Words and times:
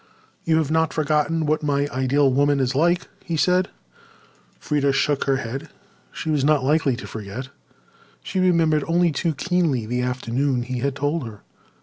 "You 0.45 0.57
have 0.57 0.71
not 0.71 0.93
forgotten 0.93 1.45
what 1.45 1.61
my 1.61 1.87
ideal 1.91 2.33
woman 2.33 2.59
is 2.59 2.73
like?" 2.73 3.07
he 3.23 3.37
said. 3.37 3.69
Freda 4.59 4.93
shook 4.95 5.25
her 5.25 5.37
head. 5.37 5.69
She 6.11 6.31
was 6.31 6.43
not 6.43 6.63
likely 6.63 6.95
to 6.95 7.05
forget. 7.05 7.49
She 8.23 8.39
remembered 8.39 8.83
only 8.87 9.11
too 9.11 9.35
keenly 9.35 9.85
the 9.85 10.01
afternoon 10.01 10.63
he 10.63 10.79
had 10.79 10.95
told 10.95 11.27
her. 11.27 11.41